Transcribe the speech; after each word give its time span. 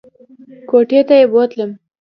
کوټې 0.69 0.99
ته 1.07 1.15
یې 1.19 1.25
بوتلم! 1.31 1.71